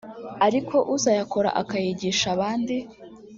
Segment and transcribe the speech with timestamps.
[0.47, 2.77] ariko uzayakora akayigisha abandi